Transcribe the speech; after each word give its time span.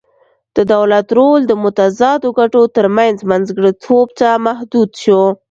د 0.55 0.57
دولت 0.73 1.07
رول 1.17 1.41
د 1.47 1.53
متضادو 1.63 2.29
ګټو 2.39 2.61
ترمنځ 2.75 3.17
منځګړیتوب 3.31 4.07
ته 4.19 4.29
محدود 4.45 4.89
شو 5.03 5.21